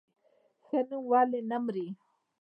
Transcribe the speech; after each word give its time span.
ښه 0.65 0.79
نوم 0.89 1.03
ولې 1.11 1.41
نه 1.49 1.57
مري؟ 1.63 1.87